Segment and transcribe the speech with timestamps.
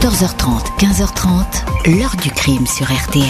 [0.00, 3.24] 14h30, 15h30, l'heure du crime sur RTL.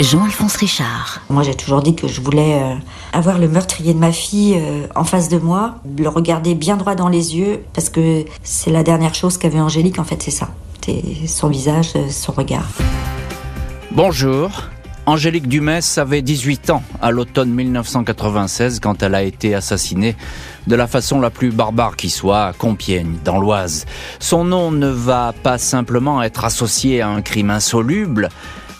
[0.00, 1.20] Jean-Alphonse Richard.
[1.30, 2.74] Moi, j'ai toujours dit que je voulais euh,
[3.12, 6.96] avoir le meurtrier de ma fille euh, en face de moi, le regarder bien droit
[6.96, 10.48] dans les yeux, parce que c'est la dernière chose qu'avait Angélique, en fait, c'est ça.
[10.84, 12.68] C'est son visage, euh, son regard.
[13.92, 14.50] Bonjour.
[15.08, 20.16] Angélique Dumès avait 18 ans à l'automne 1996 quand elle a été assassinée
[20.66, 23.86] de la façon la plus barbare qui soit à Compiègne, dans l'Oise.
[24.18, 28.30] Son nom ne va pas simplement être associé à un crime insoluble,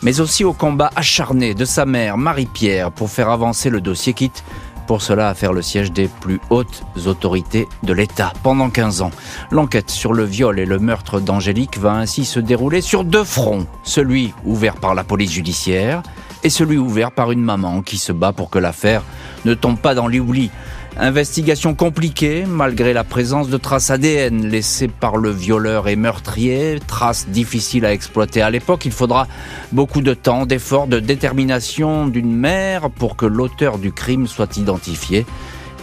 [0.03, 4.43] mais aussi au combat acharné de sa mère, Marie-Pierre, pour faire avancer le dossier quitte
[4.87, 9.11] pour cela à faire le siège des plus hautes autorités de l'État pendant 15 ans.
[9.51, 13.67] L'enquête sur le viol et le meurtre d'Angélique va ainsi se dérouler sur deux fronts,
[13.83, 16.03] celui ouvert par la police judiciaire
[16.45, 19.03] et celui ouvert par une maman qui se bat pour que l'affaire
[19.45, 20.51] ne tombe pas dans l'oubli.
[20.99, 27.29] Investigation compliquée malgré la présence de traces ADN laissées par le violeur et meurtrier, traces
[27.29, 28.87] difficiles à exploiter à l'époque.
[28.87, 29.27] Il faudra
[29.73, 35.27] beaucoup de temps, d'efforts, de détermination d'une mère pour que l'auteur du crime soit identifié.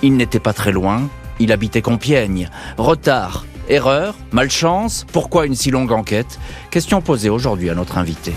[0.01, 1.07] Il n'était pas très loin,
[1.39, 2.49] il habitait Compiègne.
[2.79, 6.39] Retard, erreur, malchance, pourquoi une si longue enquête?
[6.71, 8.33] Question posée aujourd'hui à notre invité.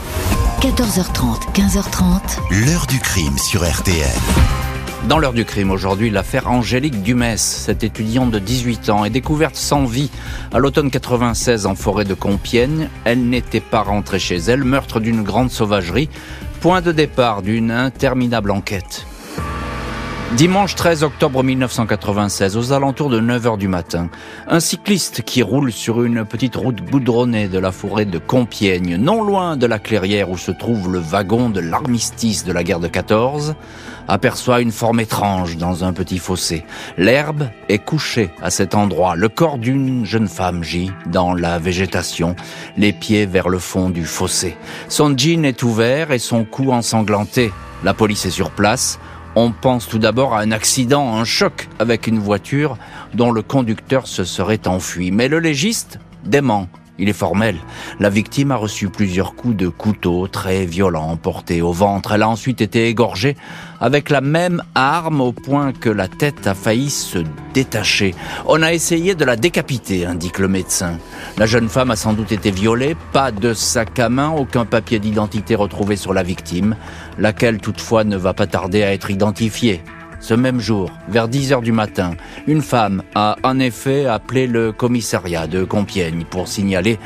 [0.61, 2.67] 14h30, 15h30.
[2.67, 4.11] L'heure du crime sur RTL.
[5.09, 9.55] Dans l'heure du crime aujourd'hui, l'affaire Angélique Dumès, cette étudiante de 18 ans, est découverte
[9.55, 10.11] sans vie
[10.53, 12.89] à l'automne 96 en forêt de Compiègne.
[13.05, 16.09] Elle n'était pas rentrée chez elle, meurtre d'une grande sauvagerie,
[16.61, 19.07] point de départ d'une interminable enquête.
[20.35, 24.11] Dimanche 13 octobre 1996, aux alentours de 9h du matin,
[24.49, 29.23] un cycliste qui roule sur une petite route goudronnée de la forêt de Compiègne, non
[29.23, 32.89] loin de la clairière où se trouve le wagon de l'armistice de la guerre de
[32.89, 33.55] 14,
[34.09, 36.65] aperçoit une forme étrange dans un petit fossé.
[36.99, 39.15] L'herbe est couchée à cet endroit.
[39.15, 42.37] Le corps d'une jeune femme gît dans la végétation,
[42.77, 44.57] les pieds vers le fond du fossé.
[44.89, 47.53] Son jean est ouvert et son cou ensanglanté.
[47.85, 48.99] La police est sur place.
[49.39, 52.79] On pense tout d'abord à un accident, un choc avec une voiture
[53.13, 55.11] dont le conducteur se serait enfui.
[55.11, 56.69] Mais le légiste dément.
[56.99, 57.57] Il est formel.
[58.01, 62.13] La victime a reçu plusieurs coups de couteau très violents portés au ventre.
[62.13, 63.37] Elle a ensuite été égorgée
[63.81, 67.19] avec la même arme au point que la tête a failli se
[67.53, 68.15] détacher.
[68.47, 70.99] On a essayé de la décapiter, indique le médecin.
[71.37, 74.99] La jeune femme a sans doute été violée, pas de sac à main, aucun papier
[74.99, 76.77] d'identité retrouvé sur la victime,
[77.19, 79.83] laquelle toutefois ne va pas tarder à être identifiée.
[80.27, 82.17] Ce même jour, vers 10 heures du matin,
[82.49, 86.99] une femme a en effet appelé le commissariat de Compiègne pour signaler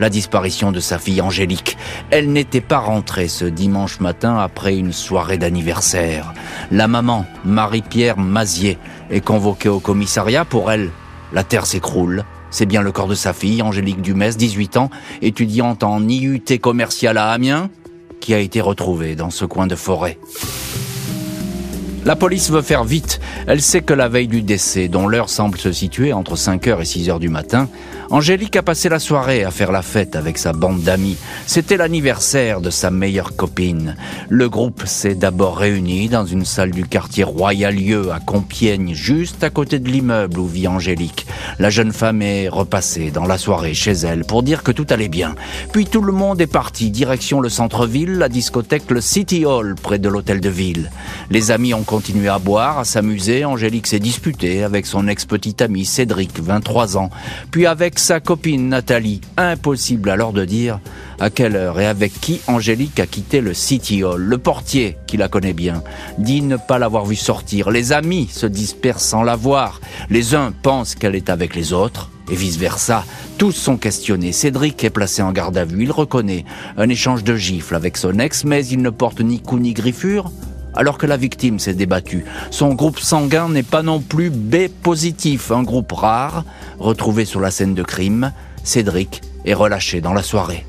[0.00, 1.76] la disparition de sa fille Angélique.
[2.10, 6.34] Elle n'était pas rentrée ce dimanche matin après une soirée d'anniversaire.
[6.72, 8.76] La maman, Marie-Pierre Mazier,
[9.08, 10.44] est convoquée au commissariat.
[10.44, 10.90] Pour elle,
[11.32, 12.24] la terre s'écroule.
[12.50, 14.90] C'est bien le corps de sa fille, Angélique Dumès, 18 ans,
[15.22, 17.70] étudiante en IUT commercial à Amiens,
[18.18, 20.18] qui a été retrouvée dans ce coin de forêt.
[22.04, 23.18] La police veut faire vite.
[23.46, 26.84] Elle sait que la veille du décès, dont l'heure semble se situer entre 5h et
[26.84, 27.68] 6h du matin,
[28.14, 31.16] Angélique a passé la soirée à faire la fête avec sa bande d'amis.
[31.48, 33.96] C'était l'anniversaire de sa meilleure copine.
[34.28, 39.50] Le groupe s'est d'abord réuni dans une salle du quartier Royalieu à Compiègne, juste à
[39.50, 41.26] côté de l'immeuble où vit Angélique.
[41.58, 45.08] La jeune femme est repassée dans la soirée chez elle pour dire que tout allait
[45.08, 45.34] bien.
[45.72, 49.98] Puis tout le monde est parti direction le centre-ville, la discothèque le City Hall près
[49.98, 50.92] de l'hôtel de ville.
[51.30, 53.44] Les amis ont continué à boire, à s'amuser.
[53.44, 57.10] Angélique s'est disputée avec son ex-petit ami Cédric, 23 ans,
[57.50, 59.22] puis avec sa copine Nathalie.
[59.38, 60.78] Impossible alors de dire
[61.18, 64.20] à quelle heure et avec qui Angélique a quitté le City Hall.
[64.20, 65.82] Le portier, qui la connaît bien,
[66.18, 67.70] dit ne pas l'avoir vue sortir.
[67.70, 69.80] Les amis se dispersent sans la voir.
[70.10, 72.10] Les uns pensent qu'elle est avec les autres.
[72.30, 73.06] Et vice-versa,
[73.38, 74.32] tous sont questionnés.
[74.32, 75.84] Cédric est placé en garde à vue.
[75.84, 76.44] Il reconnaît
[76.76, 80.30] un échange de gifles avec son ex, mais il ne porte ni coup ni griffure
[80.76, 82.24] alors que la victime s'est débattue.
[82.50, 86.44] Son groupe sanguin n'est pas non plus B positif, un groupe rare,
[86.78, 88.32] retrouvé sur la scène de crime.
[88.62, 90.64] Cédric est relâché dans la soirée.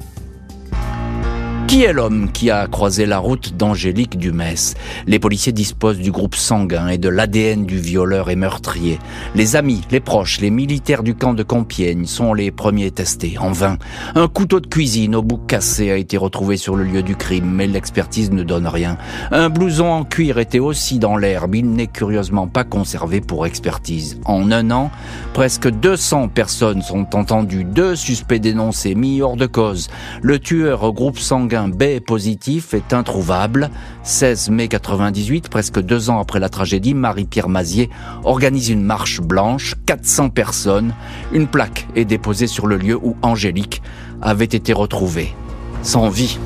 [1.68, 4.76] Qui est l'homme qui a croisé la route d'Angélique Dumès?
[5.08, 9.00] Les policiers disposent du groupe sanguin et de l'ADN du violeur et meurtrier.
[9.34, 13.52] Les amis, les proches, les militaires du camp de Compiègne sont les premiers testés, en
[13.52, 13.78] vain.
[14.14, 17.52] Un couteau de cuisine au bout cassé a été retrouvé sur le lieu du crime,
[17.52, 18.98] mais l'expertise ne donne rien.
[19.32, 24.20] Un blouson en cuir était aussi dans l'herbe, il n'est curieusement pas conservé pour expertise.
[24.26, 24.92] En un an,
[25.34, 29.90] presque 200 personnes sont entendues, deux suspects dénoncés, mis hors de cause.
[30.22, 33.70] Le tueur au groupe sanguin sanguin B positif est introuvable.
[34.04, 37.90] 16 mai 98, presque deux ans après la tragédie, Marie-Pierre Mazier
[38.24, 40.94] organise une marche blanche, 400 personnes.
[41.32, 43.82] Une plaque est déposée sur le lieu où Angélique
[44.22, 45.34] avait été retrouvée,
[45.82, 46.38] sans vie.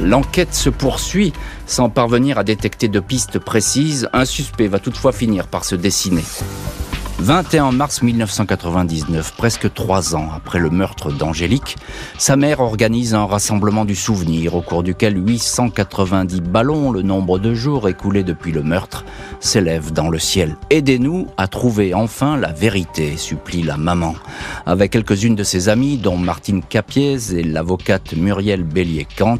[0.00, 1.32] L'enquête se poursuit
[1.66, 4.08] sans parvenir à détecter de pistes précises.
[4.12, 6.24] Un suspect va toutefois finir par se dessiner.
[7.20, 11.76] 21 mars 1999, presque trois ans après le meurtre d'Angélique,
[12.18, 17.54] sa mère organise un rassemblement du souvenir au cours duquel 890 ballons, le nombre de
[17.54, 19.04] jours écoulés depuis le meurtre,
[19.38, 20.56] s'élèvent dans le ciel.
[20.70, 24.14] Aidez-nous à trouver enfin la vérité, supplie la maman.
[24.66, 29.38] Avec quelques-unes de ses amies, dont Martine Capiez et l'avocate Muriel Bélier-Kant,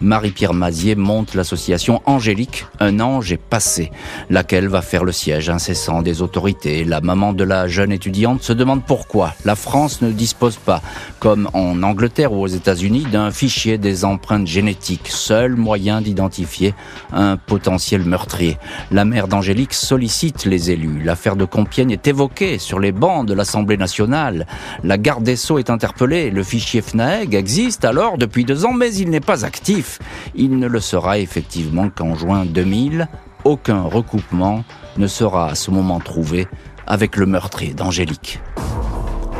[0.00, 3.90] Marie-Pierre Mazier monte l'association Angélique, un ange est passé,
[4.30, 6.84] laquelle va faire le siège incessant des autorités.
[6.84, 10.82] La maman de la jeune étudiante se demande pourquoi la France ne dispose pas,
[11.18, 16.74] comme en Angleterre ou aux États-Unis, d'un fichier des empreintes génétiques, seul moyen d'identifier
[17.12, 18.58] un potentiel meurtrier.
[18.90, 21.00] La mère d'Angélique sollicite les élus.
[21.02, 24.46] L'affaire de Compiègne est évoquée sur les bancs de l'Assemblée nationale.
[24.84, 26.30] La garde des Sceaux est interpellée.
[26.30, 30.00] Le fichier FNAEG existe alors depuis deux ans, mais il n'est pas actif.
[30.34, 33.08] Il ne le sera effectivement qu'en juin 2000.
[33.44, 34.64] Aucun recoupement
[34.98, 36.48] ne sera à ce moment trouvé
[36.86, 38.40] avec le meurtrier d'Angélique.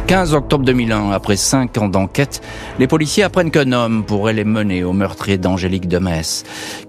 [0.06, 2.40] 15 octobre 2001, après cinq ans d'enquête,
[2.78, 6.44] les policiers apprennent qu'un homme pourrait les mener au meurtrier d'Angélique de Metz.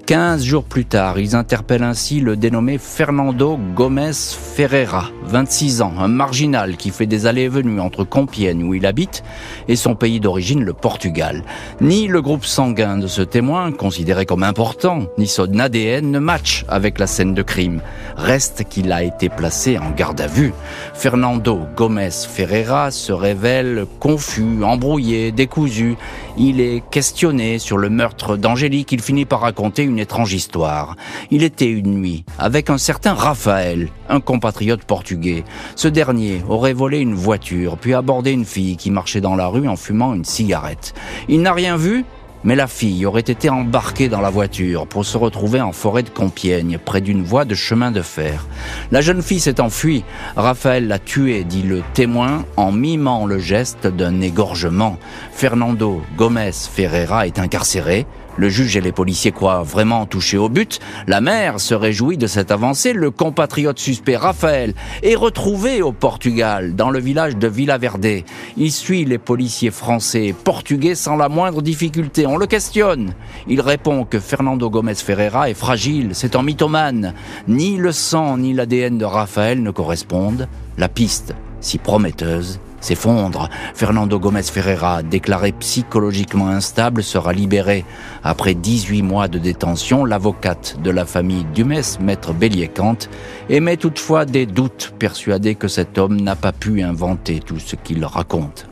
[0.07, 6.07] 15 jours plus tard, ils interpellent ainsi le dénommé Fernando Gomez Ferreira, 26 ans, un
[6.07, 9.21] marginal qui fait des allées et venues entre Compiègne où il habite
[9.68, 11.44] et son pays d'origine, le Portugal.
[11.81, 16.63] Ni le groupe sanguin de ce témoin, considéré comme important, ni son ADN ne match
[16.69, 17.81] avec la scène de crime.
[18.15, 20.53] Reste qu'il a été placé en garde à vue.
[20.94, 25.98] Fernando Gomez Ferreira se révèle confus, embrouillé, décousu.
[26.38, 28.94] Il est questionné sur le meurtre d'Angélique.
[28.94, 30.95] Il finit par raconter une étrange histoire.
[31.31, 35.44] Il était une nuit avec un certain Raphaël, un compatriote portugais.
[35.75, 39.67] Ce dernier aurait volé une voiture, puis abordé une fille qui marchait dans la rue
[39.67, 40.94] en fumant une cigarette.
[41.27, 42.05] Il n'a rien vu,
[42.44, 46.09] mais la fille aurait été embarquée dans la voiture pour se retrouver en forêt de
[46.09, 48.45] Compiègne, près d'une voie de chemin de fer.
[48.91, 50.03] La jeune fille s'est enfuie.
[50.35, 54.97] Raphaël l'a tuée, dit le témoin, en mimant le geste d'un égorgement.
[55.31, 58.05] Fernando Gomez Ferreira est incarcéré.
[58.38, 60.80] Le juge et les policiers croient vraiment toucher au but.
[61.07, 62.94] La mère se réjouit de cette avancée.
[62.94, 68.24] Le compatriote suspect Raphaël est retrouvé au Portugal, dans le village de Villaverde.
[68.56, 72.28] Il suit les policiers français et portugais sans la moindre difficulté.
[72.28, 73.13] On le questionne.
[73.48, 77.13] Il répond que Fernando Gomez Ferreira est fragile, c'est un mythomane.
[77.48, 80.48] Ni le sang ni l'ADN de Raphaël ne correspondent.
[80.78, 83.50] La piste, si prometteuse, s'effondre.
[83.74, 87.85] Fernando Gomez Ferreira, déclaré psychologiquement instable, sera libéré.
[88.24, 93.09] Après 18 mois de détention, l'avocate de la famille Dumès, maître Bélier-Kant,
[93.50, 98.03] émet toutefois des doutes, persuadé que cet homme n'a pas pu inventer tout ce qu'il
[98.06, 98.66] raconte.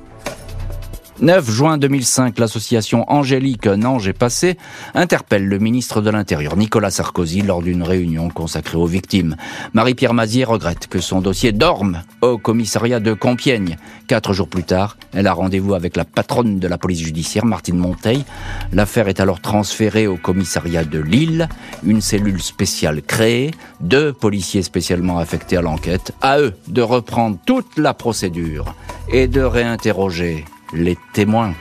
[1.21, 4.57] 9 juin 2005, l'association Angélique Un ange est passé
[4.93, 9.37] interpelle le ministre de l'Intérieur Nicolas Sarkozy lors d'une réunion consacrée aux victimes.
[9.73, 13.77] Marie-Pierre Mazier regrette que son dossier dorme au commissariat de Compiègne.
[14.07, 17.77] Quatre jours plus tard, elle a rendez-vous avec la patronne de la police judiciaire, Martine
[17.77, 18.25] Monteil.
[18.73, 21.47] L'affaire est alors transférée au commissariat de Lille,
[21.85, 27.77] une cellule spéciale créée, deux policiers spécialement affectés à l'enquête, à eux de reprendre toute
[27.77, 28.75] la procédure
[29.09, 31.53] et de réinterroger les témoins.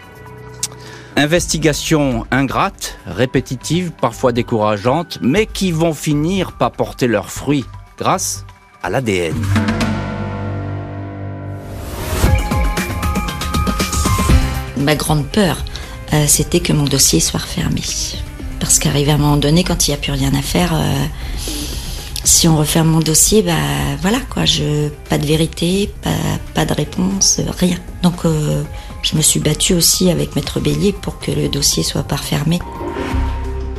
[1.16, 7.64] Investigations ingrates, répétitives, parfois décourageantes, mais qui vont finir par porter leurs fruits
[7.96, 8.44] grâce
[8.82, 9.34] à l'ADN.
[14.76, 15.64] Ma grande peur,
[16.12, 17.82] euh, c'était que mon dossier soit refermé.
[18.58, 21.04] Parce qu'arrivé à un moment donné, quand il n'y a plus rien à faire, euh,
[22.25, 23.52] si on referme mon dossier, bah
[24.02, 24.44] voilà quoi,
[25.08, 25.92] pas de vérité,
[26.54, 27.76] pas, de réponse, rien.
[28.02, 28.62] Donc euh,
[29.04, 32.58] je me suis battue aussi avec Maître Bélier pour que le dossier soit pas refermé.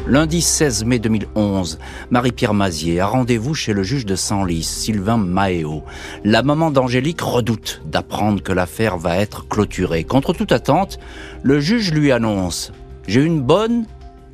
[0.08, 1.79] Lundi 16 mai 2011,
[2.12, 5.84] Marie-Pierre Mazier a rendez-vous chez le juge de Senlis, Sylvain Maéo.
[6.24, 10.03] La maman d'Angélique redoute d'apprendre que l'affaire va être clôturée.
[10.03, 11.00] Contre toute attente,
[11.41, 12.72] le juge lui annonce
[13.08, 13.86] J'ai une bonne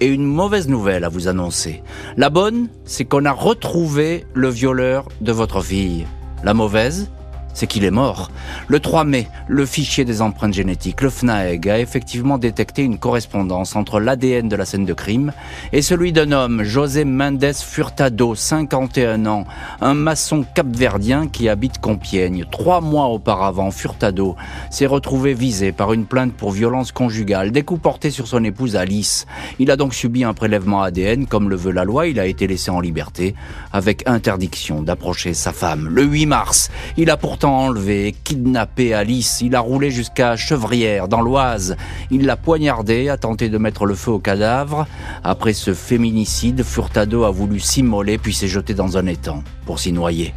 [0.01, 1.83] et une mauvaise nouvelle à vous annoncer.
[2.17, 6.05] La bonne, c'est qu'on a retrouvé le violeur de votre fille.
[6.43, 7.09] La mauvaise,
[7.53, 8.31] c'est qu'il est mort.
[8.67, 13.75] Le 3 mai, le fichier des empreintes génétiques, le FNAEG, a effectivement détecté une correspondance
[13.75, 15.33] entre l'ADN de la scène de crime
[15.73, 19.45] et celui d'un homme, José Mendes Furtado, 51 ans,
[19.81, 22.45] un maçon capverdien qui habite Compiègne.
[22.49, 24.35] Trois mois auparavant, Furtado
[24.69, 28.75] s'est retrouvé visé par une plainte pour violence conjugale, des coups portés sur son épouse
[28.75, 29.25] Alice.
[29.59, 32.47] Il a donc subi un prélèvement ADN comme le veut la loi, il a été
[32.47, 33.35] laissé en liberté
[33.73, 35.87] avec interdiction d'approcher sa femme.
[35.89, 41.21] Le 8 mars, il a pourtant enlevé, kidnappé Alice il a roulé jusqu'à Chevrières, dans
[41.21, 41.75] l'Oise.
[42.09, 44.87] Il l'a poignardé, a tenté de mettre le feu au cadavre.
[45.23, 49.91] Après ce féminicide, Furtado a voulu s'immoler puis s'est jeté dans un étang pour s'y
[49.91, 50.33] noyer.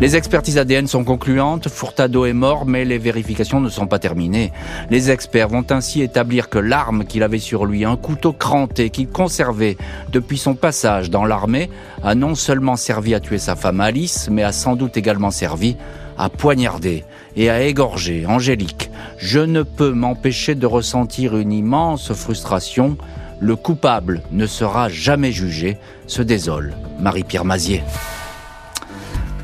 [0.00, 4.52] Les expertises ADN sont concluantes, Furtado est mort, mais les vérifications ne sont pas terminées.
[4.90, 9.08] Les experts vont ainsi établir que l'arme qu'il avait sur lui, un couteau cranté qu'il
[9.08, 9.76] conservait
[10.10, 11.70] depuis son passage dans l'armée,
[12.02, 15.76] a non seulement servi à tuer sa femme Alice, mais a sans doute également servi
[16.18, 17.04] à poignarder
[17.36, 18.90] et à égorger Angélique.
[19.18, 22.96] Je ne peux m'empêcher de ressentir une immense frustration.
[23.38, 27.82] Le coupable ne sera jamais jugé, se désole Marie-Pierre Mazier.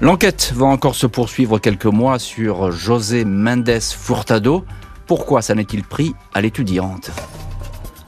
[0.03, 4.65] L'enquête va encore se poursuivre quelques mois sur José Mendes Furtado.
[5.07, 7.11] Pourquoi ça n'est-il pris à l'étudiante?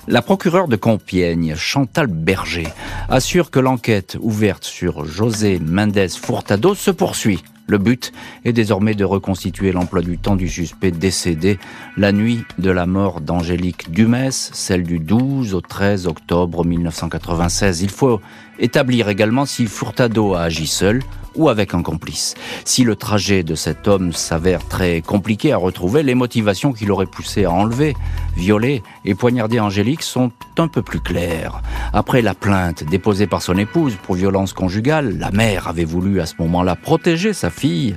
[0.08, 2.68] La procureure de Compiègne, Chantal Berger,
[3.10, 7.44] assure que l'enquête ouverte sur José Mendes Furtado se poursuit.
[7.66, 8.12] Le but
[8.46, 11.58] est désormais de reconstituer l'emploi du temps du suspect décédé
[11.98, 17.82] la nuit de la mort d'Angélique Dumès, celle du 12 au 13 octobre 1996.
[17.82, 18.22] Il faut
[18.58, 21.02] établir également si Furtado a agi seul
[21.34, 22.34] ou avec un complice.
[22.64, 27.06] Si le trajet de cet homme s'avère très compliqué à retrouver, les motivations qui l'auraient
[27.06, 27.94] poussé à enlever,
[28.36, 31.62] violer et poignarder Angélique sont un peu plus claires.
[31.92, 36.26] Après la plainte déposée par son épouse pour violence conjugale, la mère avait voulu à
[36.26, 37.96] ce moment-là protéger sa fille.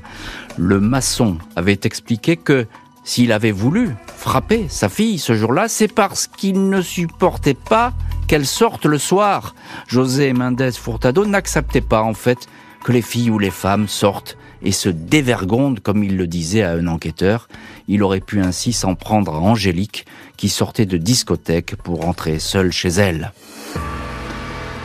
[0.57, 2.67] Le maçon avait expliqué que
[3.03, 7.93] s'il avait voulu frapper sa fille ce jour-là, c'est parce qu'il ne supportait pas
[8.27, 9.53] qu'elle sorte le soir.
[9.87, 12.47] José Mendes Furtado n'acceptait pas en fait
[12.85, 16.73] que les filles ou les femmes sortent et se dévergondent, comme il le disait à
[16.73, 17.49] un enquêteur.
[17.87, 20.05] Il aurait pu ainsi s'en prendre à Angélique,
[20.37, 23.31] qui sortait de discothèque pour rentrer seule chez elle.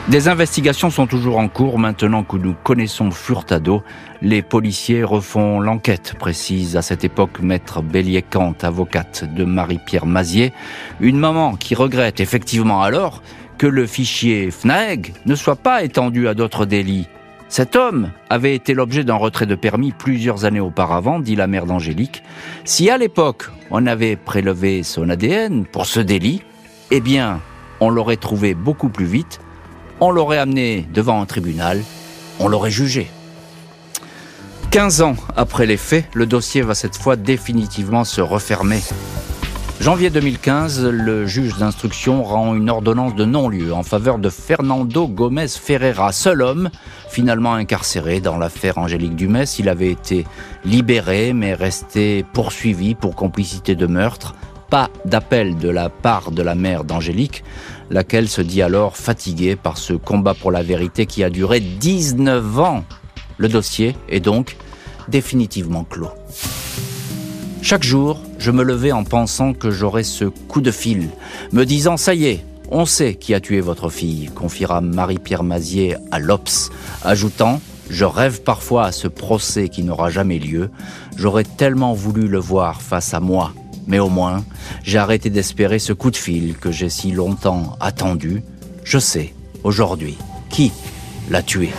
[0.08, 3.82] Des investigations sont toujours en cours maintenant que nous connaissons Furtado.
[4.22, 10.54] Les policiers refont l'enquête, précise à cette époque maître Bélier-Kant, avocate de Marie-Pierre Mazier.
[11.00, 13.22] Une maman qui regrette effectivement alors
[13.58, 17.06] que le fichier FNAEG ne soit pas étendu à d'autres délits.
[17.50, 21.66] Cet homme avait été l'objet d'un retrait de permis plusieurs années auparavant, dit la mère
[21.66, 22.22] d'Angélique.
[22.64, 26.42] Si à l'époque on avait prélevé son ADN pour ce délit,
[26.92, 27.40] eh bien,
[27.80, 29.40] on l'aurait trouvé beaucoup plus vite,
[29.98, 31.82] on l'aurait amené devant un tribunal,
[32.38, 33.10] on l'aurait jugé.
[34.70, 38.80] 15 ans après les faits, le dossier va cette fois définitivement se refermer.
[39.80, 45.48] Janvier 2015, le juge d'instruction rend une ordonnance de non-lieu en faveur de Fernando Gomez
[45.48, 46.68] Ferreira, seul homme
[47.08, 49.58] finalement incarcéré dans l'affaire Angélique Dumès.
[49.58, 50.26] Il avait été
[50.66, 54.34] libéré mais resté poursuivi pour complicité de meurtre.
[54.68, 57.42] Pas d'appel de la part de la mère d'Angélique,
[57.88, 62.58] laquelle se dit alors fatiguée par ce combat pour la vérité qui a duré 19
[62.58, 62.84] ans.
[63.38, 64.58] Le dossier est donc
[65.08, 66.12] définitivement clos.
[67.62, 71.10] Chaque jour, je me levais en pensant que j'aurais ce coup de fil,
[71.52, 75.96] me disant ça y est, on sait qui a tué votre fille, confiera Marie-Pierre Mazier
[76.10, 76.70] à l'Obs,
[77.04, 80.70] ajoutant Je rêve parfois à ce procès qui n'aura jamais lieu.
[81.16, 83.52] J'aurais tellement voulu le voir face à moi.
[83.88, 84.44] Mais au moins,
[84.84, 88.44] j'ai arrêté d'espérer ce coup de fil que j'ai si longtemps attendu.
[88.84, 90.16] Je sais, aujourd'hui,
[90.50, 90.70] qui
[91.28, 91.70] l'a tué.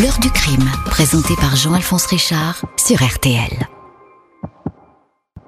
[0.00, 3.79] L'heure du crime, présenté par Jean-Alphonse Richard sur RTL.